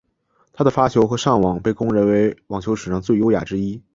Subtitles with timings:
[0.51, 3.79] 他的发球和上网被公认为网球史上最优雅之一。